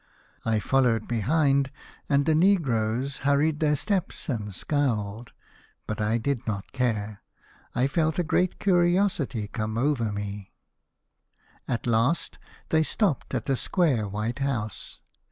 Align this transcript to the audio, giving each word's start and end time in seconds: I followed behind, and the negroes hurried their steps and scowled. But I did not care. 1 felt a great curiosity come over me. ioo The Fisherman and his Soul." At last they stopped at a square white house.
I 0.43 0.57
followed 0.57 1.07
behind, 1.07 1.69
and 2.09 2.25
the 2.25 2.33
negroes 2.33 3.19
hurried 3.19 3.59
their 3.59 3.75
steps 3.75 4.29
and 4.29 4.51
scowled. 4.51 5.31
But 5.85 6.01
I 6.01 6.17
did 6.17 6.47
not 6.47 6.71
care. 6.71 7.21
1 7.73 7.87
felt 7.87 8.17
a 8.17 8.23
great 8.23 8.57
curiosity 8.57 9.47
come 9.47 9.77
over 9.77 10.11
me. 10.11 10.53
ioo 11.67 11.67
The 11.67 11.67
Fisherman 11.67 11.67
and 11.67 11.67
his 11.67 11.67
Soul." 11.67 11.67
At 11.75 11.85
last 11.85 12.39
they 12.69 12.81
stopped 12.83 13.35
at 13.35 13.47
a 13.49 13.55
square 13.55 14.07
white 14.07 14.39
house. 14.39 14.97